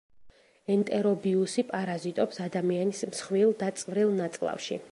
ენტერობიუსი 0.75 1.63
პარაზიტობს 1.73 2.41
ადამიანის 2.45 3.03
მსხვილ 3.11 3.53
და 3.61 3.69
წვრილ 3.83 4.15
ნაწლავში. 4.23 4.81